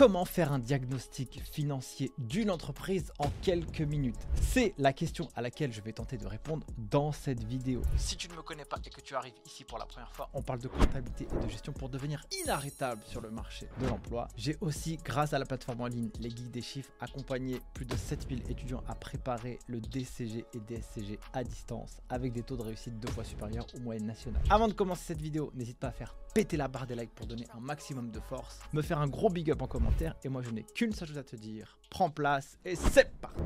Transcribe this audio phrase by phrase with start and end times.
[0.00, 4.16] Comment faire un diagnostic financier d'une entreprise en quelques minutes?
[4.40, 7.82] C'est la question à laquelle je vais tenter de répondre dans cette vidéo.
[7.98, 10.30] Si tu ne me connais pas et que tu arrives ici pour la première fois,
[10.32, 14.28] on parle de comptabilité et de gestion pour devenir inarrêtable sur le marché de l'emploi.
[14.38, 17.94] J'ai aussi, grâce à la plateforme en ligne Les Geeks des Chiffres, accompagné plus de
[17.94, 22.98] 7000 étudiants à préparer le DCG et DSCG à distance avec des taux de réussite
[23.00, 24.44] deux fois supérieurs aux moyennes nationales.
[24.48, 27.26] Avant de commencer cette vidéo, n'hésite pas à faire péter la barre des likes pour
[27.26, 29.89] donner un maximum de force, me faire un gros big up en commentaire
[30.24, 31.78] et moi je n'ai qu'une seule chose à te dire.
[31.90, 33.40] Prends place et c'est parti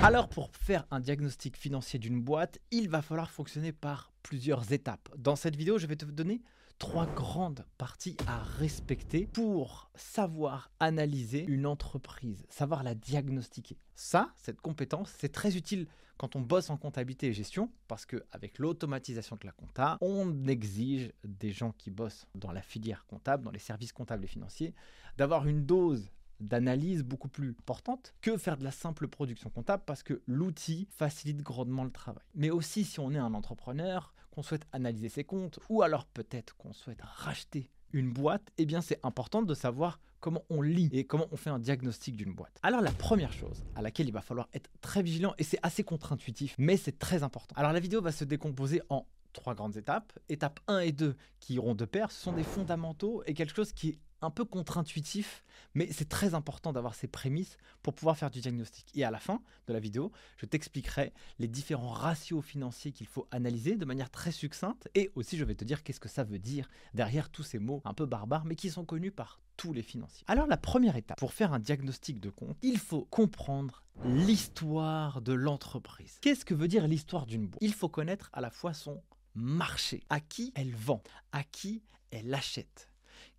[0.00, 5.08] Alors pour faire un diagnostic financier d'une boîte, il va falloir fonctionner par plusieurs étapes.
[5.18, 6.40] Dans cette vidéo, je vais te donner
[6.78, 13.76] trois grandes parties à respecter pour savoir analyser une entreprise, savoir la diagnostiquer.
[13.96, 18.58] Ça, cette compétence, c'est très utile quand on bosse en comptabilité et gestion, parce qu'avec
[18.60, 23.50] l'automatisation de la compta, on exige des gens qui bossent dans la filière comptable, dans
[23.50, 24.74] les services comptables et financiers,
[25.16, 30.02] d'avoir une dose d'analyse beaucoup plus importante que faire de la simple production comptable parce
[30.02, 32.24] que l'outil facilite grandement le travail.
[32.34, 36.56] Mais aussi si on est un entrepreneur, qu'on souhaite analyser ses comptes ou alors peut-être
[36.56, 41.04] qu'on souhaite racheter une boîte, eh bien c'est important de savoir comment on lit et
[41.04, 42.58] comment on fait un diagnostic d'une boîte.
[42.62, 45.84] Alors la première chose à laquelle il va falloir être très vigilant et c'est assez
[45.84, 47.54] contre-intuitif mais c'est très important.
[47.56, 50.12] Alors la vidéo va se décomposer en trois grandes étapes.
[50.28, 53.72] Étape 1 et 2 qui iront de pair, ce sont des fondamentaux et quelque chose
[53.72, 58.30] qui est un peu contre-intuitif, mais c'est très important d'avoir ces prémices pour pouvoir faire
[58.30, 58.90] du diagnostic.
[58.94, 63.26] Et à la fin de la vidéo, je t'expliquerai les différents ratios financiers qu'il faut
[63.30, 66.38] analyser de manière très succincte, et aussi je vais te dire qu'est-ce que ça veut
[66.38, 69.82] dire derrière tous ces mots un peu barbares, mais qui sont connus par tous les
[69.82, 70.24] financiers.
[70.28, 75.32] Alors la première étape pour faire un diagnostic de compte, il faut comprendre l'histoire de
[75.32, 76.18] l'entreprise.
[76.20, 77.62] Qu'est-ce que veut dire l'histoire d'une boîte?
[77.62, 79.02] Il faut connaître à la fois son
[79.34, 82.88] marché, à qui elle vend, à qui elle achète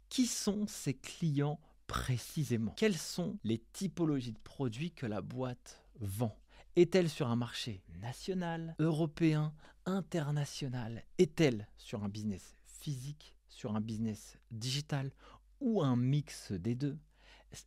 [0.09, 2.73] qui sont ses clients précisément?
[2.75, 6.37] Quelles sont les typologies de produits que la boîte vend?
[6.75, 9.53] Est-elle sur un marché national, européen,
[9.85, 11.03] international?
[11.17, 15.11] Est-elle sur un business physique, sur un business digital
[15.59, 16.97] ou un mix des deux?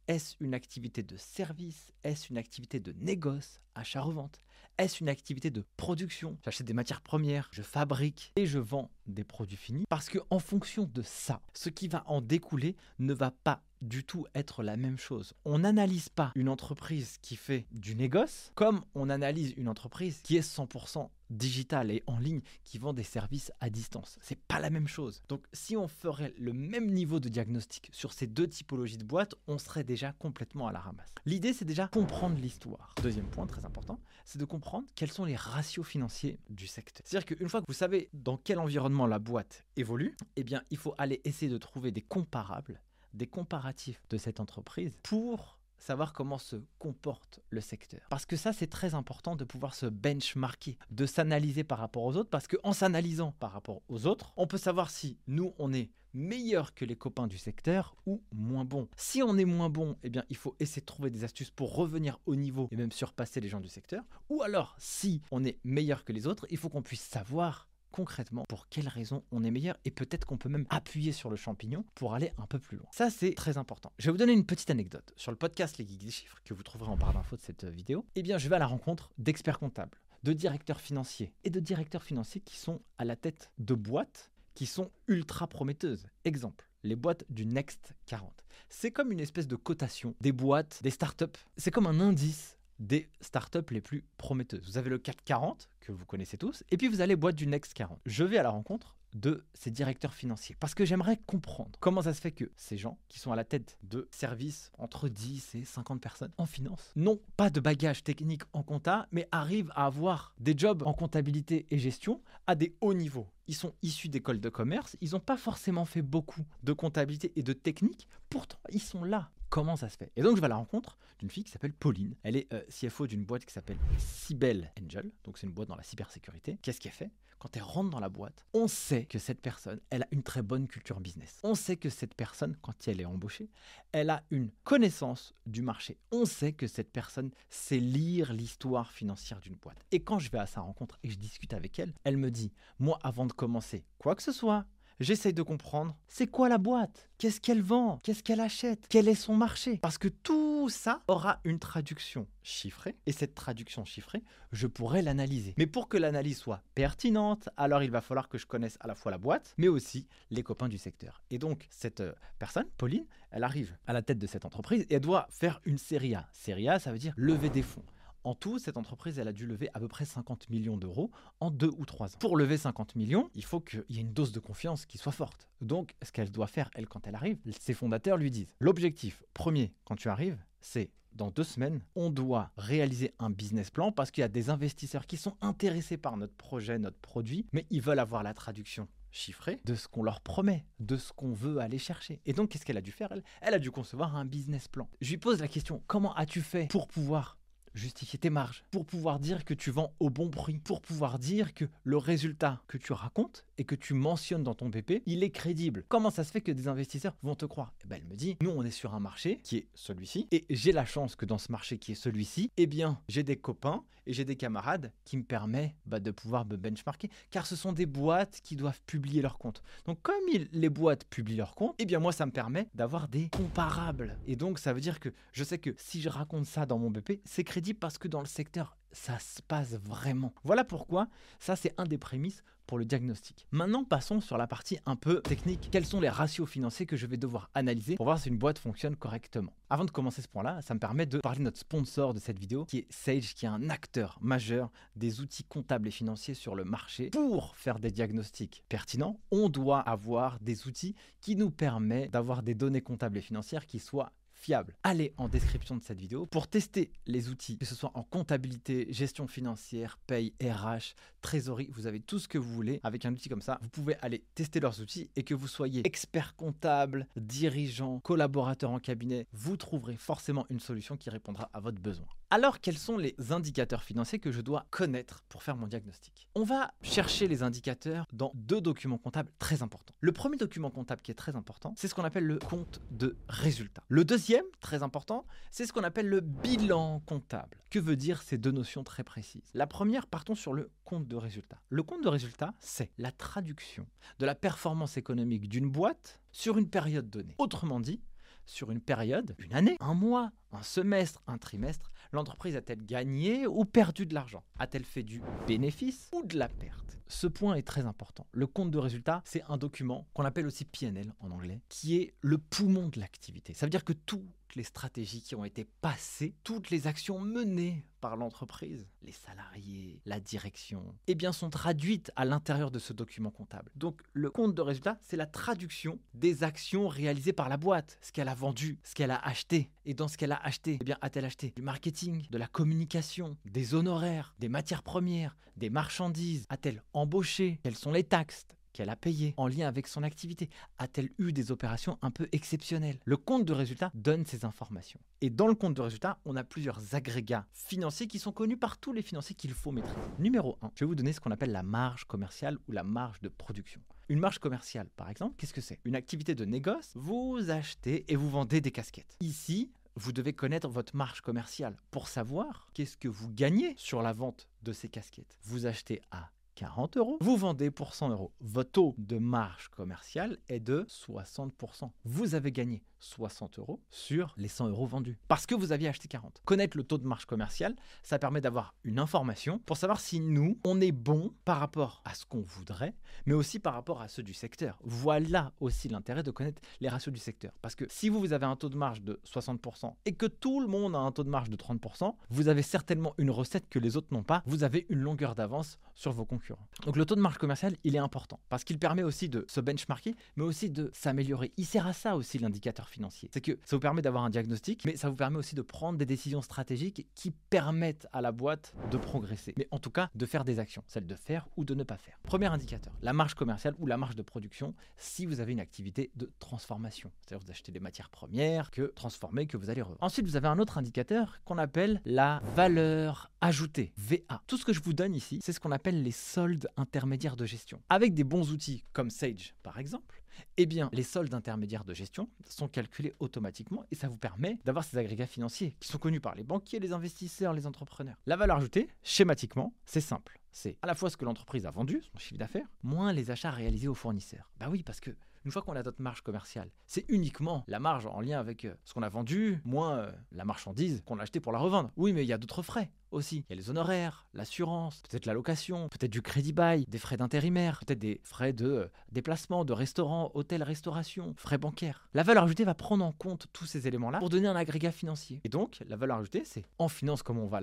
[0.06, 1.92] Est-ce une activité de service?
[2.04, 4.38] Est-ce une activité de négoce, achat-revente?
[4.78, 6.38] Est-ce une activité de production?
[6.44, 10.38] J'achète des matières premières, je fabrique et je vends des produits finis parce que en
[10.38, 14.76] fonction de ça, ce qui va en découler ne va pas du tout être la
[14.76, 15.34] même chose.
[15.44, 20.36] On n'analyse pas une entreprise qui fait du négoce comme on analyse une entreprise qui
[20.36, 24.18] est 100% digitale et en ligne qui vend des services à distance.
[24.20, 25.22] C'est pas la même chose.
[25.28, 29.34] Donc si on ferait le même niveau de diagnostic sur ces deux typologies de boîtes,
[29.48, 31.12] on serait déjà complètement à la ramasse.
[31.26, 32.94] L'idée c'est déjà comprendre l'histoire.
[33.02, 37.02] Deuxième point très important, c'est de comprendre quels sont les ratios financiers du secteur.
[37.04, 40.76] C'est-à-dire qu'une fois que vous savez dans quel environnement la boîte évolue, eh bien il
[40.76, 42.80] faut aller essayer de trouver des comparables
[43.14, 48.00] des comparatifs de cette entreprise pour savoir comment se comporte le secteur.
[48.08, 52.16] Parce que ça, c'est très important de pouvoir se benchmarker, de s'analyser par rapport aux
[52.16, 55.90] autres, parce qu'en s'analysant par rapport aux autres, on peut savoir si nous, on est
[56.14, 58.88] meilleur que les copains du secteur ou moins bon.
[58.96, 61.74] Si on est moins bon, eh bien, il faut essayer de trouver des astuces pour
[61.74, 64.04] revenir au niveau et même surpasser les gens du secteur.
[64.28, 68.44] Ou alors, si on est meilleur que les autres, il faut qu'on puisse savoir concrètement
[68.48, 71.84] pour quelles raisons on est meilleur et peut-être qu'on peut même appuyer sur le champignon
[71.94, 72.88] pour aller un peu plus loin.
[72.90, 73.92] Ça, c'est très important.
[73.98, 75.12] Je vais vous donner une petite anecdote.
[75.16, 77.64] Sur le podcast Les Geeks des Chiffres, que vous trouverez en barre d'infos de cette
[77.64, 81.60] vidéo, eh bien, je vais à la rencontre d'experts comptables, de directeurs financiers et de
[81.60, 86.06] directeurs financiers qui sont à la tête de boîtes qui sont ultra prometteuses.
[86.24, 88.44] Exemple, les boîtes du Next 40.
[88.68, 91.38] C'est comme une espèce de cotation des boîtes, des startups.
[91.56, 94.66] C'est comme un indice des startups les plus prometteuses.
[94.66, 97.46] Vous avez le CAC 40 que vous connaissez tous, et puis vous allez boîte du
[97.46, 97.98] Next 40.
[98.04, 102.14] Je vais à la rencontre de ces directeurs financiers parce que j'aimerais comprendre comment ça
[102.14, 105.64] se fait que ces gens qui sont à la tête de services entre 10 et
[105.64, 110.34] 50 personnes en finance n'ont pas de bagage technique en compta mais arrivent à avoir
[110.38, 113.28] des jobs en comptabilité et gestion à des hauts niveaux.
[113.48, 117.42] Ils sont issus d'écoles de commerce, ils n'ont pas forcément fait beaucoup de comptabilité et
[117.42, 120.10] de technique, pourtant ils sont là comment ça se fait.
[120.16, 122.16] Et donc je vais à la rencontre d'une fille qui s'appelle Pauline.
[122.22, 125.76] Elle est euh, CFO d'une boîte qui s'appelle Cybelle Angel, donc c'est une boîte dans
[125.76, 126.58] la cybersécurité.
[126.62, 127.10] Qu'est-ce qu'elle fait?
[127.38, 130.40] Quand elle rentre dans la boîte, on sait que cette personne, elle a une très
[130.40, 131.38] bonne culture business.
[131.42, 133.50] On sait que cette personne, quand elle est embauchée,
[133.90, 135.98] elle a une connaissance du marché.
[136.12, 139.84] On sait que cette personne sait lire l'histoire financière d'une boîte.
[139.90, 142.52] Et quand je vais à sa rencontre et je discute avec elle, elle me dit,
[142.78, 144.64] moi avant de commencer quoi que ce soit,
[145.02, 147.08] j'essaye de comprendre c'est quoi la boîte?
[147.18, 148.00] Qu'est-ce qu'elle vend?
[148.02, 148.86] Qu'est-ce qu'elle achète?
[148.88, 149.78] Quel est son marché?
[149.78, 152.96] Parce que tout ça aura une traduction chiffrée.
[153.06, 155.54] Et cette traduction chiffrée, je pourrais l'analyser.
[155.56, 158.94] Mais pour que l'analyse soit pertinente, alors il va falloir que je connaisse à la
[158.94, 161.22] fois la boîte, mais aussi les copains du secteur.
[161.30, 164.94] Et donc, cette euh, personne, Pauline, elle arrive à la tête de cette entreprise et
[164.94, 166.28] elle doit faire une série A.
[166.32, 167.84] Série A, ça veut dire lever des fonds.
[168.24, 171.10] En tout, cette entreprise, elle a dû lever à peu près 50 millions d'euros
[171.40, 172.18] en deux ou trois ans.
[172.20, 175.12] Pour lever 50 millions, il faut qu'il y ait une dose de confiance qui soit
[175.12, 175.48] forte.
[175.60, 179.72] Donc, ce qu'elle doit faire, elle, quand elle arrive, ses fondateurs lui disent, l'objectif premier,
[179.84, 184.22] quand tu arrives, c'est dans deux semaines, on doit réaliser un business plan parce qu'il
[184.22, 187.98] y a des investisseurs qui sont intéressés par notre projet, notre produit, mais ils veulent
[187.98, 192.20] avoir la traduction chiffrée de ce qu'on leur promet, de ce qu'on veut aller chercher.
[192.24, 194.88] Et donc, qu'est-ce qu'elle a dû faire elle, elle a dû concevoir un business plan.
[195.00, 197.36] Je lui pose la question, comment as-tu fait pour pouvoir
[197.74, 201.54] justifier tes marges, pour pouvoir dire que tu vends au bon prix, pour pouvoir dire
[201.54, 205.30] que le résultat que tu racontes et que tu mentionnes dans ton PP, il est
[205.30, 205.84] crédible.
[205.86, 207.72] Comment ça se fait que des investisseurs vont te croire?
[207.84, 210.44] Eh ben, Elle me dit, nous on est sur un marché qui est celui-ci, et
[210.50, 213.84] j'ai la chance que dans ce marché qui est celui-ci, eh bien j'ai des copains
[214.04, 217.72] et j'ai des camarades qui me permettent bah, de pouvoir me benchmarker, car ce sont
[217.72, 219.62] des boîtes qui doivent publier leurs comptes.
[219.84, 220.16] Donc comme
[220.52, 224.18] les boîtes publient leurs comptes, eh bien moi ça me permet d'avoir des comparables.
[224.26, 226.90] Et donc ça veut dire que je sais que si je raconte ça dans mon
[226.90, 230.34] BP, c'est crédible parce que dans le secteur, ça se passe vraiment.
[230.44, 231.08] Voilà pourquoi
[231.38, 233.46] ça c'est un des prémices pour le diagnostic.
[233.50, 235.68] Maintenant, passons sur la partie un peu technique.
[235.70, 238.58] Quels sont les ratios financiers que je vais devoir analyser pour voir si une boîte
[238.58, 239.52] fonctionne correctement?
[239.68, 242.38] Avant de commencer ce point-là, ça me permet de parler de notre sponsor de cette
[242.38, 246.54] vidéo, qui est Sage, qui est un acteur majeur des outils comptables et financiers sur
[246.54, 247.10] le marché.
[247.10, 252.54] Pour faire des diagnostics pertinents, on doit avoir des outils qui nous permettent d'avoir des
[252.54, 254.12] données comptables et financières qui soient
[254.42, 254.74] fiable.
[254.82, 258.88] Allez en description de cette vidéo pour tester les outils, que ce soit en comptabilité,
[258.90, 263.28] gestion financière, paye, RH, trésorerie, vous avez tout ce que vous voulez avec un outil
[263.28, 263.58] comme ça.
[263.62, 268.80] Vous pouvez aller tester leurs outils et que vous soyez expert comptable, dirigeant, collaborateur en
[268.80, 272.08] cabinet, vous trouverez forcément une solution qui répondra à votre besoin.
[272.30, 276.26] Alors, quels sont les indicateurs financiers que je dois connaître pour faire mon diagnostic?
[276.34, 279.94] On va chercher les indicateurs dans deux documents comptables très importants.
[280.00, 283.16] Le premier document comptable qui est très important, c'est ce qu'on appelle le compte de
[283.28, 283.82] résultat.
[283.88, 287.58] Le deuxième, très important, c'est ce qu'on appelle le bilan comptable.
[287.70, 289.50] Que veut dire ces deux notions très précises?
[289.54, 291.60] La première, partons sur le compte de résultat.
[291.68, 293.86] Le compte de résultat, c'est la traduction
[294.18, 297.34] de la performance économique d'une boîte sur une période donnée.
[297.38, 298.00] Autrement dit,
[298.44, 303.64] sur une période, une année, un mois, un semestre, un trimestre, l'entreprise a-t-elle gagné ou
[303.64, 304.44] perdu de l'argent?
[304.58, 306.98] A-t-elle fait du bénéfice ou de la perte?
[307.08, 308.26] Ce point est très important.
[308.32, 312.14] Le compte de résultat, c'est un document qu'on appelle aussi PNL en anglais, qui est
[312.20, 313.52] le poumon de l'activité.
[313.52, 317.84] Ça veut dire que tout les stratégies qui ont été passées, toutes les actions menées
[318.00, 323.30] par l'entreprise, les salariés, la direction, eh bien sont traduites à l'intérieur de ce document
[323.30, 323.70] comptable.
[323.76, 328.10] Donc le compte de résultat, c'est la traduction des actions réalisées par la boîte, ce
[328.10, 329.70] qu'elle a vendu, ce qu'elle a acheté.
[329.84, 333.36] Et dans ce qu'elle a acheté, eh bien a-t-elle acheté du marketing, de la communication,
[333.44, 336.44] des honoraires, des matières premières, des marchandises?
[336.48, 337.60] A-t-elle embauché?
[337.62, 338.46] Quelles sont les taxes?
[338.72, 340.48] Qu'elle a payé en lien avec son activité
[340.78, 342.98] A-t-elle eu des opérations un peu exceptionnelles?
[343.04, 345.00] Le compte de résultat donne ces informations.
[345.20, 348.78] Et dans le compte de résultat, on a plusieurs agrégats financiers qui sont connus par
[348.78, 349.96] tous les financiers qu'il faut maîtriser.
[350.18, 353.20] Numéro 1, je vais vous donner ce qu'on appelle la marge commerciale ou la marge
[353.20, 353.80] de production.
[354.08, 355.78] Une marge commerciale, par exemple, qu'est-ce que c'est?
[355.84, 359.16] Une activité de négoce, vous achetez et vous vendez des casquettes.
[359.20, 364.12] Ici, vous devez connaître votre marge commerciale pour savoir qu'est-ce que vous gagnez sur la
[364.12, 365.38] vente de ces casquettes.
[365.42, 368.32] Vous achetez à 40 euros, vous vendez pour 100 euros.
[368.40, 371.90] Votre taux de marge commerciale est de 60%.
[372.04, 376.08] Vous avez gagné 60 euros sur les 100 euros vendus parce que vous aviez acheté
[376.08, 376.40] 40.
[376.44, 380.58] Connaître le taux de marge commerciale, ça permet d'avoir une information pour savoir si nous,
[380.64, 382.94] on est bon par rapport à ce qu'on voudrait,
[383.26, 384.78] mais aussi par rapport à ceux du secteur.
[384.84, 387.52] Voilà aussi l'intérêt de connaître les ratios du secteur.
[387.60, 390.60] Parce que si vous, vous avez un taux de marge de 60% et que tout
[390.60, 393.78] le monde a un taux de marge de 30%, vous avez certainement une recette que
[393.78, 394.42] les autres n'ont pas.
[394.46, 396.41] Vous avez une longueur d'avance sur vos concurrents.
[396.84, 399.60] Donc le taux de marge commerciale, il est important parce qu'il permet aussi de se
[399.60, 401.52] benchmarker, mais aussi de s'améliorer.
[401.56, 403.30] Il sert à ça aussi l'indicateur financier.
[403.32, 405.98] C'est que ça vous permet d'avoir un diagnostic, mais ça vous permet aussi de prendre
[405.98, 409.54] des décisions stratégiques qui permettent à la boîte de progresser.
[409.56, 411.96] Mais en tout cas, de faire des actions, celle de faire ou de ne pas
[411.96, 412.18] faire.
[412.22, 416.10] Premier indicateur, la marge commerciale ou la marge de production si vous avez une activité
[416.16, 417.10] de transformation.
[417.20, 420.02] C'est-à-dire vous achetez des matières premières que transformer, que vous allez revendre.
[420.02, 424.42] Ensuite, vous avez un autre indicateur qu'on appelle la valeur ajoutée, VA.
[424.46, 427.44] Tout ce que je vous donne ici, c'est ce qu'on appelle les soldes intermédiaires de
[427.44, 427.82] gestion.
[427.90, 430.22] Avec des bons outils comme Sage, par exemple,
[430.56, 434.82] eh bien, les soldes intermédiaires de gestion sont calculés automatiquement et ça vous permet d'avoir
[434.82, 438.16] ces agrégats financiers qui sont connus par les banquiers, les investisseurs, les entrepreneurs.
[438.24, 440.40] La valeur ajoutée, schématiquement, c'est simple.
[440.50, 443.50] C'est à la fois ce que l'entreprise a vendu, son chiffre d'affaires, moins les achats
[443.50, 444.50] réalisés aux fournisseurs.
[444.58, 445.10] Bah oui, parce que
[445.44, 448.74] une fois qu'on a notre marge commerciale, c'est uniquement la marge en lien avec euh,
[448.84, 451.90] ce qu'on a vendu, moins euh, la marchandise qu'on a achetée pour la revendre.
[451.96, 453.44] Oui, mais il y a d'autres frais aussi.
[453.48, 457.16] Il y a les honoraires, l'assurance, peut-être la location, peut-être du crédit bail, des frais
[457.16, 462.08] d'intérimaire, peut-être des frais de euh, déplacement, de restaurant, hôtel, restauration, frais bancaires.
[462.14, 465.40] La valeur ajoutée va prendre en compte tous ces éléments-là pour donner un agrégat financier.
[465.44, 467.60] Et donc, la valeur ajoutée, c'est en finance, comme on va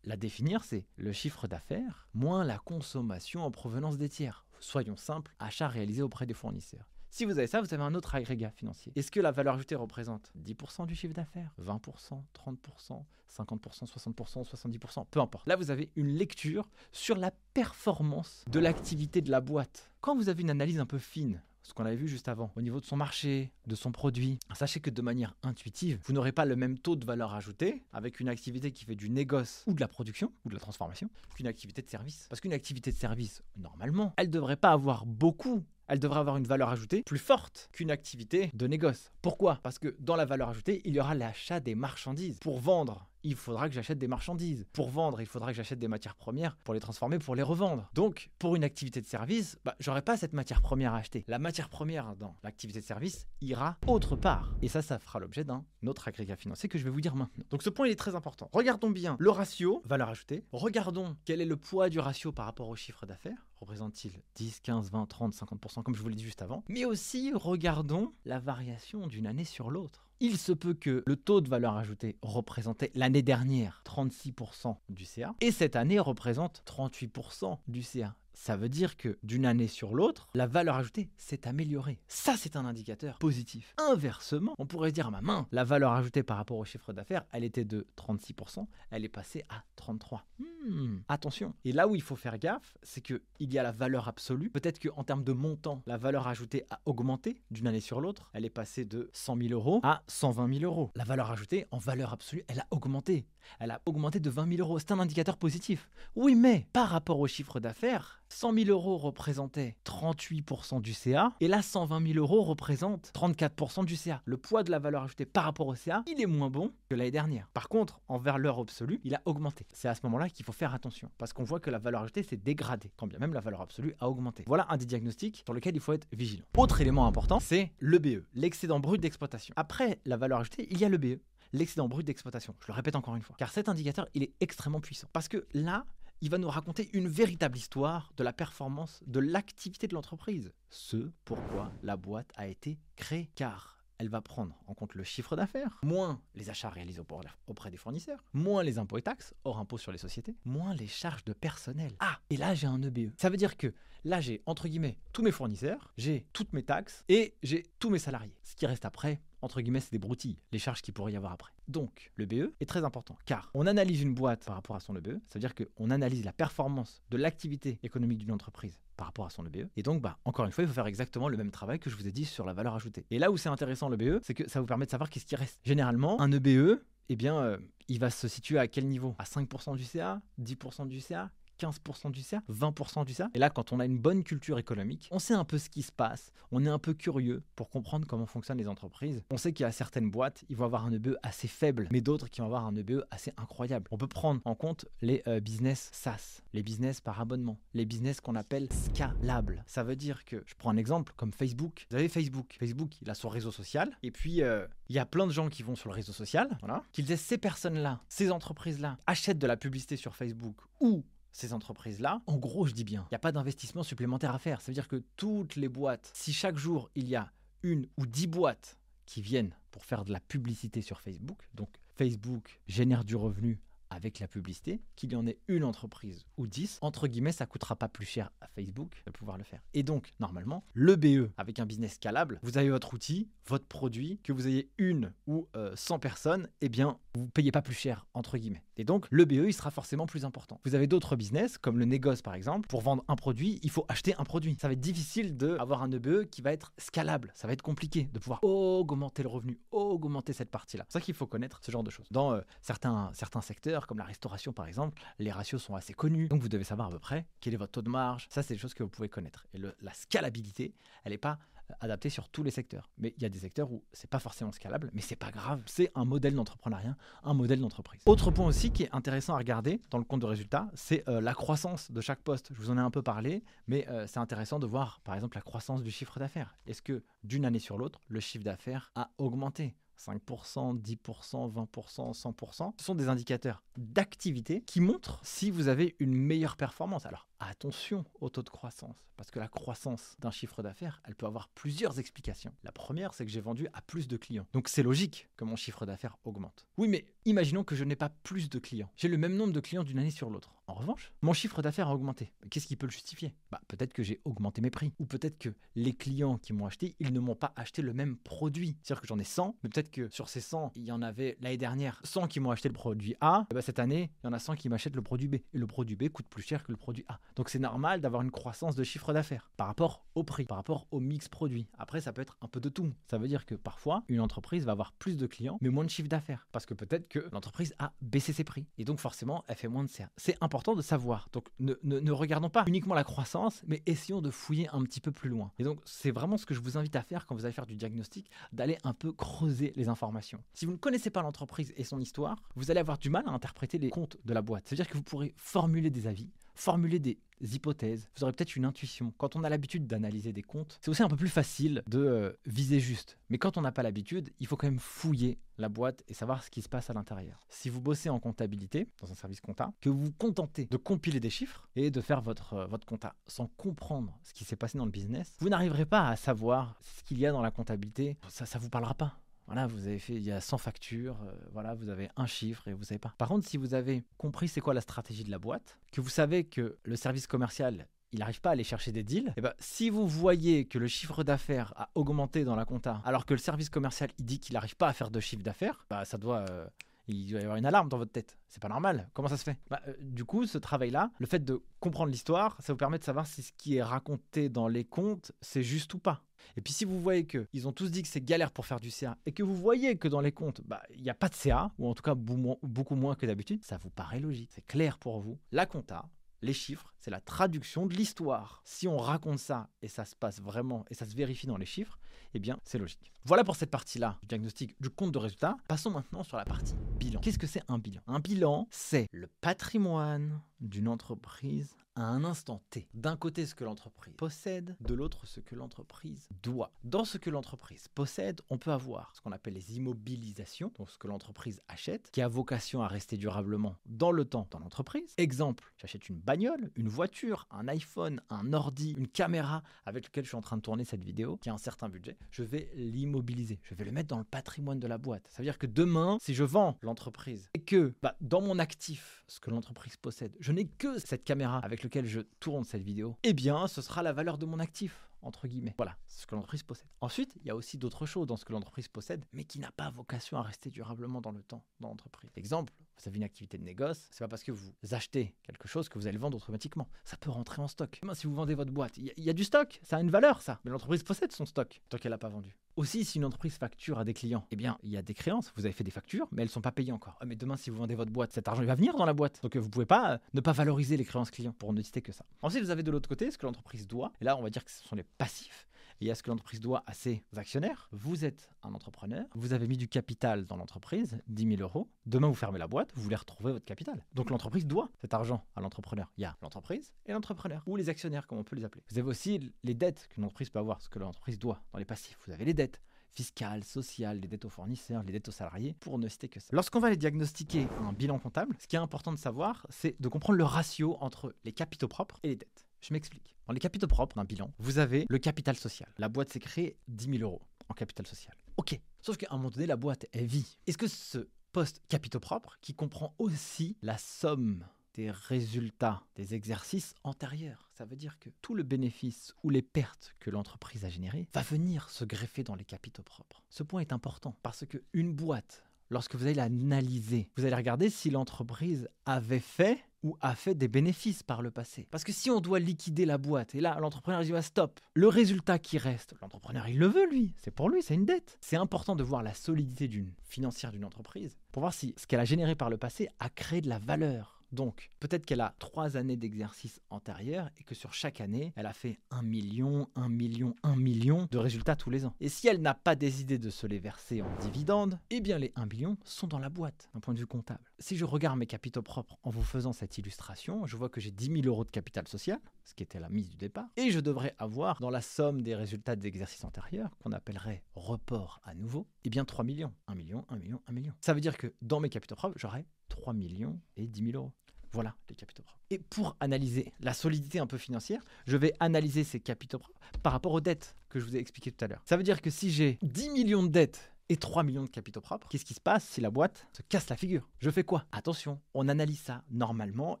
[0.04, 4.44] la définir, c'est le chiffre d'affaires moins la consommation en provenance des tiers.
[4.60, 6.86] Soyons simples, achat réalisé auprès des fournisseurs.
[7.10, 8.92] Si vous avez ça, vous avez un autre agrégat financier.
[8.96, 15.06] Est-ce que la valeur ajoutée représente 10% du chiffre d'affaires 20% 30% 50% 60% 70%
[15.10, 15.46] Peu importe.
[15.46, 19.90] Là, vous avez une lecture sur la performance de l'activité de la boîte.
[20.00, 22.62] Quand vous avez une analyse un peu fine, ce qu'on avait vu juste avant, au
[22.62, 24.38] niveau de son marché, de son produit.
[24.54, 28.20] Sachez que de manière intuitive, vous n'aurez pas le même taux de valeur ajoutée avec
[28.20, 31.48] une activité qui fait du négoce ou de la production ou de la transformation qu'une
[31.48, 32.26] activité de service.
[32.30, 36.36] Parce qu'une activité de service, normalement, elle ne devrait pas avoir beaucoup elle devrait avoir
[36.36, 39.10] une valeur ajoutée plus forte qu'une activité de négoce.
[39.22, 39.60] Pourquoi?
[39.62, 42.38] Parce que dans la valeur ajoutée, il y aura l'achat des marchandises.
[42.40, 44.64] Pour vendre, il faudra que j'achète des marchandises.
[44.72, 47.90] Pour vendre, il faudra que j'achète des matières premières pour les transformer, pour les revendre.
[47.92, 51.24] Donc, pour une activité de service, bah, j'aurai pas cette matière première à acheter.
[51.26, 54.54] La matière première dans l'activité de service ira autre part.
[54.62, 57.44] Et ça, ça fera l'objet d'un autre agrégat financier que je vais vous dire maintenant.
[57.50, 58.48] Donc, ce point, il est très important.
[58.52, 60.44] Regardons bien le ratio, valeur ajoutée.
[60.52, 64.90] Regardons quel est le poids du ratio par rapport au chiffre d'affaires représente-t-il 10, 15,
[64.90, 66.62] 20, 30, 50%, comme je vous l'ai dit juste avant.
[66.68, 70.05] Mais aussi, regardons la variation d'une année sur l'autre.
[70.20, 75.34] Il se peut que le taux de valeur ajoutée représentait l'année dernière 36% du CA
[75.42, 78.14] et cette année représente 38% du CA.
[78.38, 81.98] Ça veut dire que d'une année sur l'autre, la valeur ajoutée s'est améliorée.
[82.06, 83.74] Ça, c'est un indicateur positif.
[83.78, 87.24] Inversement, on pourrait dire, à ma main, la valeur ajoutée par rapport au chiffre d'affaires,
[87.32, 90.20] elle était de 36%, elle est passée à 33%.
[90.38, 91.54] Hmm, attention.
[91.64, 94.50] Et là où il faut faire gaffe, c'est qu'il y a la valeur absolue.
[94.50, 98.30] Peut-être qu'en termes de montant, la valeur ajoutée a augmenté d'une année sur l'autre.
[98.34, 100.92] Elle est passée de 100 000 euros à 120 000 euros.
[100.94, 103.26] La valeur ajoutée, en valeur absolue, elle a augmenté.
[103.60, 104.78] Elle a augmenté de 20 000 euros.
[104.78, 105.88] C'est un indicateur positif.
[106.14, 111.48] Oui, mais par rapport au chiffre d'affaires, 100 000 euros représentaient 38% du CA, et
[111.48, 114.22] là 120 000 euros représentent 34% du CA.
[114.24, 116.94] Le poids de la valeur ajoutée par rapport au CA, il est moins bon que
[116.94, 117.48] l'année dernière.
[117.54, 119.64] Par contre, en valeur absolue, il a augmenté.
[119.72, 122.22] C'est à ce moment-là qu'il faut faire attention, parce qu'on voit que la valeur ajoutée
[122.22, 124.44] s'est dégradée, quand bien même la valeur absolue a augmenté.
[124.46, 126.44] Voilà un des diagnostics sur lequel il faut être vigilant.
[126.56, 129.54] Autre élément important, c'est l'EBE, l'excédent brut d'exploitation.
[129.56, 131.20] Après la valeur ajoutée, il y a l'EBE,
[131.52, 132.54] l'excédent brut d'exploitation.
[132.60, 135.08] Je le répète encore une fois, car cet indicateur, il est extrêmement puissant.
[135.12, 135.86] Parce que là,
[136.20, 140.52] il va nous raconter une véritable histoire de la performance de l'activité de l'entreprise.
[140.70, 143.30] Ce pourquoi la boîte a été créée.
[143.34, 147.00] Car elle va prendre en compte le chiffre d'affaires, moins les achats réalisés
[147.46, 150.86] auprès des fournisseurs, moins les impôts et taxes, hors impôts sur les sociétés, moins les
[150.86, 151.92] charges de personnel.
[152.00, 153.12] Ah, et là j'ai un EBE.
[153.16, 153.72] Ça veut dire que
[154.04, 157.98] là j'ai, entre guillemets, tous mes fournisseurs, j'ai toutes mes taxes et j'ai tous mes
[157.98, 158.36] salariés.
[158.42, 161.32] Ce qui reste après, entre guillemets, c'est des broutilles, les charges qu'il pourrait y avoir
[161.32, 161.52] après.
[161.68, 164.96] Donc, le BE est très important, car on analyse une boîte par rapport à son
[164.96, 169.24] EBE, ça veut dire qu'on analyse la performance de l'activité économique d'une entreprise par rapport
[169.24, 169.68] à son EBE.
[169.76, 171.96] Et donc, bah, encore une fois, il faut faire exactement le même travail que je
[171.96, 173.06] vous ai dit sur la valeur ajoutée.
[173.12, 175.26] Et là où c'est intéressant le BE, c'est que ça vous permet de savoir qu'est-ce
[175.26, 175.60] qui reste.
[175.64, 179.14] Généralement, un EBE, eh bien, euh, il va se situer à quel niveau?
[179.20, 183.28] À 5% du CA 10% du CA 15% du CA, 20% du CA.
[183.34, 185.82] Et là, quand on a une bonne culture économique, on sait un peu ce qui
[185.82, 189.22] se passe, on est un peu curieux pour comprendre comment fonctionnent les entreprises.
[189.30, 192.00] On sait qu'il y a certaines boîtes, ils vont avoir un EBE assez faible, mais
[192.00, 193.88] d'autres qui vont avoir un EBE assez incroyable.
[193.90, 198.20] On peut prendre en compte les euh, business SaaS, les business par abonnement, les business
[198.20, 199.64] qu'on appelle scalables.
[199.66, 201.86] Ça veut dire que, je prends un exemple comme Facebook.
[201.90, 202.56] Vous avez Facebook.
[202.58, 205.48] Facebook, il a son réseau social, et puis euh, il y a plein de gens
[205.48, 209.46] qui vont sur le réseau social, voilà, qu'ils aient ces personnes-là, ces entreprises-là, achètent de
[209.46, 211.04] la publicité sur Facebook ou
[211.36, 214.60] ces entreprises-là, en gros, je dis bien, il n'y a pas d'investissement supplémentaire à faire.
[214.60, 217.30] Ça veut dire que toutes les boîtes, si chaque jour il y a
[217.62, 222.60] une ou dix boîtes qui viennent pour faire de la publicité sur Facebook, donc Facebook
[222.66, 223.60] génère du revenu
[223.96, 227.76] avec la publicité, qu'il y en ait une entreprise ou dix, entre guillemets, ça coûtera
[227.76, 229.60] pas plus cher à Facebook de pouvoir le faire.
[229.74, 234.20] Et donc, normalement, le BE, avec un business scalable, vous avez votre outil, votre produit,
[234.22, 238.06] que vous ayez une ou 100 euh, personnes, eh bien, vous payez pas plus cher,
[238.12, 238.62] entre guillemets.
[238.76, 240.60] Et donc, le BE, il sera forcément plus important.
[240.64, 242.68] Vous avez d'autres business, comme le négoce par exemple.
[242.68, 244.56] Pour vendre un produit, il faut acheter un produit.
[244.60, 247.32] Ça va être difficile d'avoir un EBE qui va être scalable.
[247.34, 250.84] Ça va être compliqué de pouvoir augmenter le revenu, augmenter cette partie-là.
[250.88, 252.06] C'est ça qu'il faut connaître ce genre de choses.
[252.10, 256.28] Dans euh, certains, certains secteurs, comme la restauration par exemple, les ratios sont assez connus.
[256.28, 258.26] Donc, vous devez savoir à peu près quel est votre taux de marge.
[258.30, 259.46] Ça, c'est des choses que vous pouvez connaître.
[259.54, 260.74] Et la scalabilité,
[261.04, 261.38] elle n'est pas
[261.80, 262.90] adapté sur tous les secteurs.
[262.98, 265.62] Mais il y a des secteurs où c'est pas forcément scalable, mais c'est pas grave.
[265.66, 268.02] C'est un modèle d'entrepreneuriat, un modèle d'entreprise.
[268.06, 271.20] Autre point aussi qui est intéressant à regarder dans le compte de résultat, c'est euh,
[271.20, 272.50] la croissance de chaque poste.
[272.52, 275.36] Je vous en ai un peu parlé, mais euh, c'est intéressant de voir par exemple
[275.36, 276.56] la croissance du chiffre d'affaires.
[276.66, 279.74] Est-ce que d'une année sur l'autre, le chiffre d'affaires a augmenté?
[279.98, 282.72] 5%, 10%, 20%, 100%.
[282.78, 287.06] Ce sont des indicateurs d'activité qui montrent si vous avez une meilleure performance.
[287.06, 291.26] Alors attention au taux de croissance, parce que la croissance d'un chiffre d'affaires, elle peut
[291.26, 292.52] avoir plusieurs explications.
[292.62, 294.46] La première, c'est que j'ai vendu à plus de clients.
[294.52, 296.66] Donc c'est logique que mon chiffre d'affaires augmente.
[296.76, 298.90] Oui, mais imaginons que je n'ai pas plus de clients.
[298.96, 300.56] J'ai le même nombre de clients d'une année sur l'autre.
[300.68, 302.32] En revanche, mon chiffre d'affaires a augmenté.
[302.50, 303.34] Qu'est-ce qui peut le justifier?
[303.52, 304.92] Bah, Peut-être que j'ai augmenté mes prix.
[304.98, 308.16] Ou peut-être que les clients qui m'ont acheté, ils ne m'ont pas acheté le même
[308.16, 308.76] produit.
[308.82, 311.36] C'est-à-dire que j'en ai 100, mais peut-être que sur ces 100, il y en avait
[311.40, 313.46] l'année dernière 100 qui m'ont acheté le produit A.
[313.50, 315.34] Et bah, cette année, il y en a 100 qui m'achètent le produit B.
[315.34, 317.20] Et le produit B coûte plus cher que le produit A.
[317.36, 320.86] Donc c'est normal d'avoir une croissance de chiffre d'affaires par rapport au prix, par rapport
[320.90, 321.68] au mix produit.
[321.78, 322.92] Après, ça peut être un peu de tout.
[323.10, 325.90] Ça veut dire que parfois, une entreprise va avoir plus de clients, mais moins de
[325.90, 326.48] chiffre d'affaires.
[326.50, 328.66] Parce que peut-être que l'entreprise a baissé ses prix.
[328.78, 330.08] Et donc forcément, elle fait moins de CA.
[330.16, 331.28] C'est important de savoir.
[331.32, 335.12] Donc ne, ne, regardons pas uniquement la croissance, mais essayons de fouiller un petit peu
[335.12, 335.52] plus loin.
[335.58, 337.66] Et donc c'est vraiment ce que je vous invite à faire quand vous allez faire
[337.66, 340.42] du diagnostic, d'aller un peu creuser les informations.
[340.54, 343.30] Si vous ne connaissez pas l'entreprise et son histoire, vous allez avoir du mal à
[343.30, 344.64] interpréter les comptes de la boîte.
[344.66, 349.12] C'est-à-dire que vous pourrez formuler des avis, formuler des hypothèses, vous aurez peut-être une intuition.
[349.18, 352.32] Quand on a l'habitude d'analyser des comptes, c'est aussi un peu plus facile de euh,
[352.46, 353.18] viser juste.
[353.28, 356.42] Mais quand on n'a pas l'habitude, il faut quand même fouiller la boîte et savoir
[356.42, 357.46] ce qui se passe à l'intérieur.
[357.48, 361.20] Si vous bossez en comptabilité, dans un service compta, que vous vous contentez de compiler
[361.20, 364.78] des chiffres et de faire votre, euh, votre compta sans comprendre ce qui s'est passé
[364.78, 368.16] dans le business, vous n'arriverez pas à savoir ce qu'il y a dans la comptabilité.
[368.28, 369.18] Ça ne vous parlera pas.
[369.46, 372.66] Voilà, vous avez fait, il y a 100 factures, euh, voilà, vous avez un chiffre
[372.68, 373.14] et vous savez pas.
[373.16, 376.08] Par contre, si vous avez compris c'est quoi la stratégie de la boîte, que vous
[376.08, 379.40] savez que le service commercial, il n'arrive pas à aller chercher des deals, et eh
[379.40, 383.34] ben, si vous voyez que le chiffre d'affaires a augmenté dans la compta, alors que
[383.34, 386.18] le service commercial, il dit qu'il n'arrive pas à faire de chiffre d'affaires, bah, ça
[386.18, 386.44] doit...
[386.50, 386.66] Euh,
[387.08, 388.38] il doit y avoir une alarme dans votre tête.
[388.48, 389.10] C'est pas normal.
[389.14, 389.58] Comment ça se fait?
[389.70, 393.04] Bah, euh, Du coup, ce travail-là, le fait de comprendre l'histoire, ça vous permet de
[393.04, 396.22] savoir si ce qui est raconté dans les contes, c'est juste ou pas.
[396.56, 398.90] Et puis si vous voyez qu'ils ont tous dit que c'est galère pour faire du
[398.90, 401.34] CA et que vous voyez que dans les comptes, bah, il n'y a pas de
[401.34, 404.98] CA, ou en tout cas beaucoup moins que d'habitude, ça vous paraît logique, c'est clair
[404.98, 405.38] pour vous.
[405.50, 406.08] La compta,
[406.42, 408.62] les chiffres, c'est la traduction de l'histoire.
[408.64, 411.66] Si on raconte ça et ça se passe vraiment et ça se vérifie dans les
[411.66, 411.98] chiffres,
[412.34, 413.12] eh bien, c'est logique.
[413.24, 415.56] Voilà pour cette partie-là du diagnostic du compte de résultat.
[415.68, 417.20] Passons maintenant sur la partie bilan.
[417.20, 418.00] Qu'est-ce que c'est un bilan?
[418.06, 422.88] Un bilan, c'est le patrimoine d'une entreprise à un instant T.
[422.94, 426.70] D'un côté, ce que l'entreprise possède, de l'autre, ce que l'entreprise doit.
[426.84, 430.98] Dans ce que l'entreprise possède, on peut avoir ce qu'on appelle les immobilisations, donc ce
[430.98, 435.14] que l'entreprise achète, qui a vocation à rester durablement dans le temps dans l'entreprise.
[435.16, 440.28] Exemple, j'achète une bagnole, une voiture, un iPhone, un ordi, une caméra avec lequel je
[440.28, 442.05] suis en train de tourner cette vidéo, qui a un certain budget.
[442.30, 445.26] Je vais l'immobiliser, je vais le mettre dans le patrimoine de la boîte.
[445.30, 449.24] Ça veut dire que demain, si je vends l'entreprise et que bah, dans mon actif,
[449.26, 453.16] ce que l'entreprise possède, je n'ai que cette caméra avec lequel je tourne cette vidéo,
[453.22, 455.74] eh bien, ce sera la valeur de mon actif entre guillemets.
[455.76, 456.86] Voilà, ce que l'entreprise possède.
[457.00, 459.72] Ensuite, il y a aussi d'autres choses dans ce que l'entreprise possède, mais qui n'a
[459.72, 462.30] pas vocation à rester durablement dans le temps dans l'entreprise.
[462.36, 465.88] Exemple, vous avez une activité de négoce, c'est pas parce que vous achetez quelque chose
[465.88, 466.88] que vous allez le vendre automatiquement.
[467.04, 468.00] Ça peut rentrer en stock.
[468.14, 470.60] Si vous vendez votre boîte, il y, a du stock, ça a une valeur ça.
[470.64, 472.56] Mais l'entreprise possède son stock tant qu'elle l'a pas vendu.
[472.76, 475.52] Aussi, si une entreprise facture à des clients, eh bien, il y a des créances.
[475.56, 477.16] Vous avez fait des factures, mais elles sont pas payées encore.
[477.20, 479.14] Ah, mais demain, si vous vendez votre boîte, cet argent il va venir dans la
[479.14, 479.40] boîte.
[479.42, 482.12] Donc vous pouvez pas euh, ne pas valoriser les créances clients pour ne citer que
[482.12, 482.24] ça.
[482.42, 484.12] Ensuite, vous avez de l'autre côté ce que l'entreprise doit.
[484.20, 485.66] Et là, on va dire que ce sont les passifs
[486.00, 487.88] et à ce que l'entreprise doit à ses actionnaires.
[487.92, 491.88] Vous êtes un entrepreneur, vous avez mis du capital dans l'entreprise, 10 000 euros.
[492.06, 494.04] Demain, vous fermez la boîte, vous voulez retrouver votre capital.
[494.12, 496.12] Donc l'entreprise doit cet argent à l'entrepreneur.
[496.16, 498.82] Il y a l'entreprise et l'entrepreneur, ou les actionnaires, comme on peut les appeler.
[498.90, 501.84] Vous avez aussi les dettes qu'une entreprise peut avoir, ce que l'entreprise doit dans les
[501.84, 502.18] passifs.
[502.26, 502.80] Vous avez les dettes
[503.16, 506.48] fiscales, sociales, les dettes aux fournisseurs, les dettes aux salariés, pour ne citer que ça.
[506.52, 510.08] Lorsqu'on va aller diagnostiquer un bilan comptable, ce qui est important de savoir, c'est de
[510.08, 512.65] comprendre le ratio entre les capitaux propres et les dettes.
[512.80, 513.36] Je m'explique.
[513.46, 515.92] Dans les capitaux propres d'un bilan, vous avez le capital social.
[515.98, 518.34] La boîte s'est créée 10 000 euros en capital social.
[518.56, 518.80] Ok.
[519.00, 520.58] Sauf qu'à un moment donné, la boîte, elle vit.
[520.66, 526.94] Est-ce que ce poste capitaux propres, qui comprend aussi la somme des résultats des exercices
[527.02, 527.70] antérieurs.
[527.72, 531.40] Ça veut dire que tout le bénéfice ou les pertes que l'entreprise a générées va
[531.40, 533.42] venir se greffer dans les capitaux propres.
[533.48, 537.90] Ce point est important parce que une boîte lorsque vous allez l'analyser, vous allez regarder
[537.90, 541.86] si l'entreprise avait fait ou a fait des bénéfices par le passé.
[541.90, 545.58] Parce que si on doit liquider la boîte, et là l'entrepreneur dit stop, le résultat
[545.58, 548.38] qui reste, l'entrepreneur il le veut lui, c'est pour lui, c'est une dette.
[548.40, 552.20] C'est important de voir la solidité d'une financière d'une entreprise pour voir si ce qu'elle
[552.20, 555.96] a généré par le passé a créé de la valeur Donc, peut-être qu'elle a trois
[555.96, 560.54] années d'exercice antérieur et que sur chaque année, elle a fait un million, un million,
[560.62, 562.14] un million de résultats tous les ans.
[562.20, 565.52] Et si elle n'a pas décidé de se les verser en dividendes, eh bien les
[565.56, 567.64] 1 million sont dans la boîte d'un point de vue comptable.
[567.78, 571.10] Si je regarde mes capitaux propres en vous faisant cette illustration, je vois que j'ai
[571.10, 574.00] 10 000 euros de capital social, ce qui était la mise du départ, et je
[574.00, 579.10] devrais avoir dans la somme des résultats d'exercice antérieur, qu'on appellerait report à nouveau, eh
[579.10, 579.72] bien 3 millions.
[579.86, 580.92] 1 million, 1 million, 1 million.
[581.00, 584.32] Ça veut dire que dans mes capitaux propres, j'aurai 3 millions et 10 000 euros.
[584.72, 585.60] Voilà les capitaux propres.
[585.70, 590.12] Et pour analyser la solidité un peu financière, je vais analyser ces capitaux propres par
[590.12, 591.82] rapport aux dettes que je vous ai expliquées tout à l'heure.
[591.84, 595.00] Ça veut dire que si j'ai 10 millions de dettes et 3 millions de capitaux
[595.00, 597.28] propres, qu'est-ce qui se passe si la boîte se casse la figure?
[597.38, 597.84] Je fais quoi?
[597.92, 599.22] Attention, on analyse ça.
[599.30, 600.00] Normalement,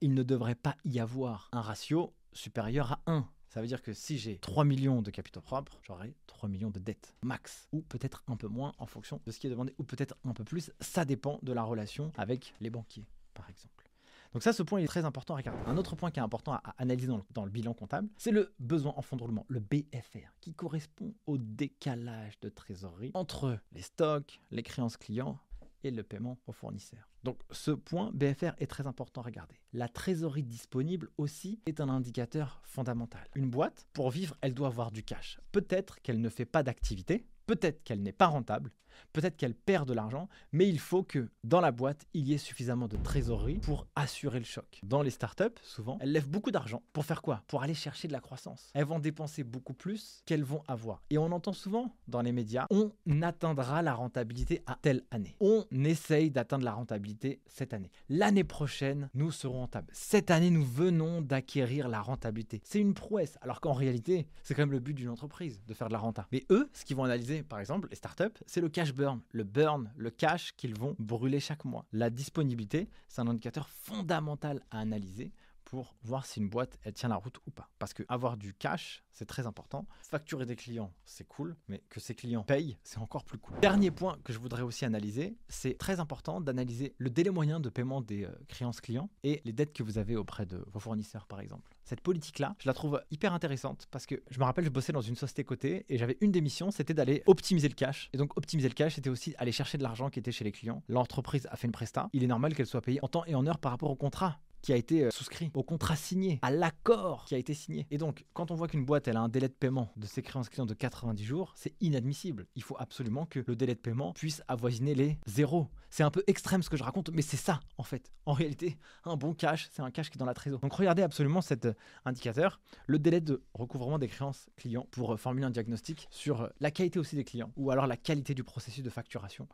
[0.00, 3.28] il ne devrait pas y avoir un ratio supérieur à 1.
[3.52, 6.78] Ça veut dire que si j'ai 3 millions de capitaux propres, j'aurai 3 millions de
[6.78, 7.68] dettes max.
[7.72, 10.32] Ou peut-être un peu moins en fonction de ce qui est demandé, ou peut-être un
[10.32, 10.72] peu plus.
[10.80, 13.90] Ça dépend de la relation avec les banquiers, par exemple.
[14.32, 15.60] Donc ça, ce point est très important à regarder.
[15.66, 18.94] Un autre point qui est important à analyser dans le, bilan comptable, c'est le besoin
[18.96, 24.40] en fonds de roulement, le BFR, qui correspond au décalage de trésorerie entre les stocks,
[24.50, 25.38] les créances clients
[25.84, 27.08] et le paiement aux fournisseurs.
[27.24, 29.60] Donc ce point BFR est très important à regarder.
[29.72, 33.26] La trésorerie disponible aussi est un indicateur fondamental.
[33.34, 35.40] Une boîte, pour vivre, elle doit avoir du cash.
[35.52, 38.72] Peut-être qu'elle ne fait pas d'activité, peut-être qu'elle n'est pas rentable,
[39.12, 42.38] peut-être qu'elle perd de l'argent, mais il faut que dans la boîte, il y ait
[42.38, 44.80] suffisamment de trésorerie pour assurer le choc.
[44.82, 46.82] Dans les startups, souvent, elles lèvent beaucoup d'argent.
[46.92, 47.42] Pour faire quoi?
[47.46, 48.70] Pour aller chercher de la croissance.
[48.74, 51.02] Elles vont dépenser beaucoup plus qu'elles vont avoir.
[51.10, 55.36] Et on entend souvent dans les médias, on atteindra la rentabilité à telle année.
[55.40, 57.90] On essaye d'atteindre la rentabilité cette année.
[58.08, 59.88] L'année prochaine, nous serons rentables.
[59.92, 62.60] Cette année, nous venons d'acquérir la rentabilité.
[62.64, 65.88] C'est une prouesse, alors qu'en réalité, c'est quand même le but d'une entreprise, de faire
[65.88, 66.26] de la renta.
[66.32, 70.10] Mais eux, ce qu'ils vont analyser, par exemple, les startups, c'est le le burn, le
[70.10, 71.86] cash qu'ils vont brûler chaque mois.
[71.92, 75.32] La disponibilité, c'est un indicateur fondamental à analyser
[75.64, 77.68] pour voir si une boîte elle tient la route ou pas.
[77.78, 79.86] Parce que avoir du cash, c'est très important.
[80.02, 83.58] Facturer des clients, c'est cool, mais que ces clients payent, c'est encore plus cool.
[83.60, 87.68] Dernier point que je voudrais aussi analyser, c'est très important d'analyser le délai moyen de
[87.68, 91.26] paiement des euh, créances clients et les dettes que vous avez auprès de vos fournisseurs,
[91.26, 91.76] par exemple.
[91.84, 95.00] Cette politique-là, je la trouve hyper intéressante parce que je me rappelle, je bossais dans
[95.00, 98.08] une société cotée et j'avais une des missions, c'était d'aller optimiser le cash.
[98.12, 100.52] Et donc optimiser le cash, c'était aussi aller chercher de l'argent qui était chez les
[100.52, 100.82] clients.
[100.88, 103.46] L'entreprise a fait une presta, il est normal qu'elle soit payée en temps et en
[103.46, 107.24] heure par rapport au contrat qui a été euh, souscrit, au contrat signé, à l'accord
[107.24, 107.86] qui a été signé.
[107.90, 110.22] Et donc, quand on voit qu'une boîte elle a un délai de paiement de ses
[110.22, 112.46] créances clients de 90 jours, c'est inadmissible.
[112.54, 115.68] Il faut absolument que le délai de paiement puisse avoisiner les zéros.
[115.90, 118.12] C'est un peu extrême ce que je raconte, mais c'est ça en fait.
[118.24, 120.62] En réalité, un bon cash, c'est un cash qui est dans la trésorerie.
[120.62, 125.16] Donc regardez absolument cet euh, indicateur, le délai de recouvrement des créances clients pour euh,
[125.16, 128.82] formuler un diagnostic sur la qualité aussi des clients ou alors la qualité du processus
[128.82, 129.48] de facturation.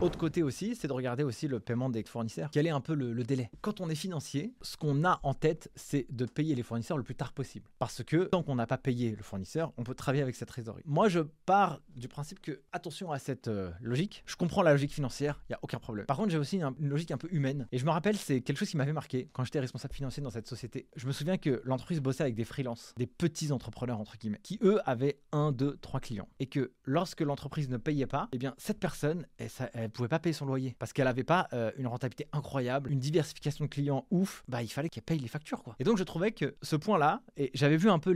[0.00, 2.50] Autre côté aussi, c'est de regarder aussi le paiement des fournisseurs.
[2.52, 3.50] Quel est un peu le, délai?
[3.62, 7.02] Quand on est financier, ce qu'on a en tête, c'est de payer les fournisseurs le
[7.02, 7.68] plus tard possible.
[7.78, 10.82] Parce que tant qu'on n'a pas payé le fournisseur, on peut travailler avec cette trésorerie.
[10.84, 14.92] Moi, je pars du principe que, attention à cette euh, logique, je comprends la logique
[14.92, 16.06] financière, il n'y a aucun problème.
[16.06, 17.66] Par contre, j'ai aussi une, logique un peu humaine.
[17.72, 20.30] Et je me rappelle, c'est quelque chose qui m'avait marqué quand j'étais responsable financier dans
[20.30, 20.88] cette société.
[20.96, 24.58] Je me souviens que l'entreprise bossait avec des freelances, des petits entrepreneurs, entre guillemets, qui
[24.62, 26.28] eux avaient un, deux, trois clients.
[26.38, 30.18] Et que lorsque l'entreprise ne payait pas, eh bien, cette personne, elle, elle pouvait pas
[30.18, 34.06] payer son loyer parce qu'elle n'avait pas euh, une rentabilité incroyable, une diversification de clients
[34.10, 35.76] ouf, bah il fallait qu'elle paye les factures quoi.
[35.78, 38.14] Et donc je trouvais que ce point-là, et j'avais vu un peu,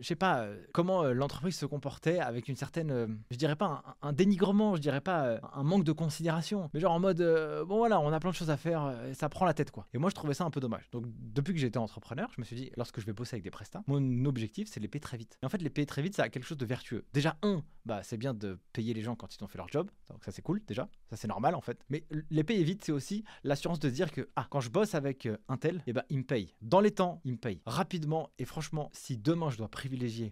[0.00, 3.96] je sais pas, euh, comment euh, l'entreprise se comportait avec une certaine, je dirais pas
[4.02, 7.18] un, dénigrement, je dirais pas un manque de considération, mais genre en mode,
[7.66, 9.86] bon voilà, on a plein de choses à faire, ça prend la tête quoi.
[9.94, 10.88] Et moi je trouvais ça un peu dommage.
[10.90, 13.50] Donc depuis que j'étais entrepreneur, je me suis dit, lorsque je vais bosser avec des
[13.50, 15.38] prestats, mon objectif c'est de les payer très vite.
[15.42, 17.04] Et en fait les payer très vite, ça a quelque chose de vertueux.
[17.12, 19.90] Déjà un, bah c'est bien de payer les gens quand ils ont fait leur job,
[20.10, 21.84] donc ça c'est cool déjà, ça c'est normal en fait.
[21.88, 25.26] Mais les payer vite, c'est aussi l'assurance de dire que ah, quand je bosse avec
[25.26, 26.54] euh, un tel, eh ben, il me paye.
[26.62, 28.30] Dans les temps, il me paye rapidement.
[28.38, 29.68] Et franchement, si demain je dois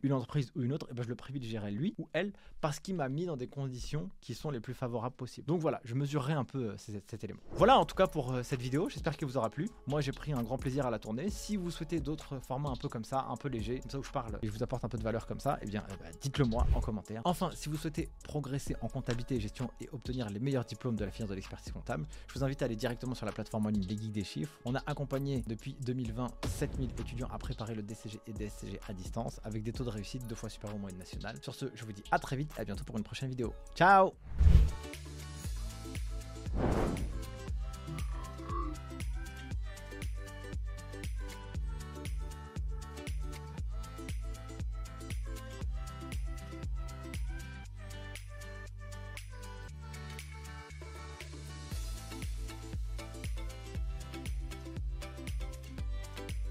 [0.03, 2.95] une entreprise ou une autre, eh ben, je le privilégierai lui ou elle parce qu'il
[2.95, 5.47] m'a mis dans des conditions qui sont les plus favorables possibles.
[5.47, 7.40] Donc voilà, je mesurerai un peu euh, cet, élément.
[7.53, 8.88] Voilà en tout cas pour euh, cette vidéo.
[8.88, 9.69] J'espère qu'elle vous aura plu.
[9.87, 11.31] Moi, j'ai pris un grand plaisir à la tourner.
[11.31, 14.03] Si vous souhaitez d'autres formats un peu comme ça, un peu légers, comme ça où
[14.03, 16.03] je parle et je vous apporte un peu de valeur comme ça, eh bien, eh
[16.03, 17.23] ben, dites-le moi en commentaire.
[17.25, 21.05] Enfin, si vous souhaitez progresser en comptabilité et gestion et obtenir les meilleurs diplômes de
[21.05, 23.71] la finance de l'expertise comptable, je vous invite à aller directement sur la plateforme en
[23.71, 24.53] ligne Les Geeks des Chiffres.
[24.64, 29.40] On a accompagné depuis 2020 7000 étudiants à préparer le DCG et DSCG à distance
[29.47, 31.37] avec des taux de réussite deux fois supérieurs aux moyennes nationales.
[31.41, 33.55] Sur ce, je vous dis à très vite, à bientôt pour une prochaine vidéo.
[33.77, 34.13] Ciao